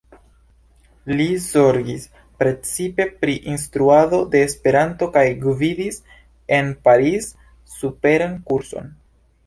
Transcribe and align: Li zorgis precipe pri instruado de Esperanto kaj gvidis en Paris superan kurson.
Li 1.19 1.27
zorgis 1.43 2.07
precipe 2.39 3.07
pri 3.19 3.35
instruado 3.53 4.23
de 4.33 4.43
Esperanto 4.49 5.11
kaj 5.19 5.25
gvidis 5.47 6.03
en 6.61 6.77
Paris 6.89 7.33
superan 7.79 8.39
kurson. 8.51 8.95